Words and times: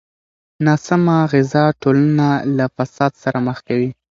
ناسمه 0.65 1.17
غذا 1.31 1.65
ټولنه 1.81 2.27
له 2.57 2.65
فساد 2.75 3.11
سره 3.23 3.37
مخ 3.47 3.57
کوي. 3.67 3.89